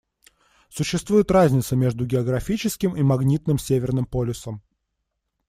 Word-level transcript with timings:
Существует 0.69 1.29
разница 1.29 1.75
между 1.75 2.07
географическим 2.07 2.95
и 2.95 3.03
магнитным 3.03 3.59
Северным 3.59 4.07
полюсом. 4.07 4.63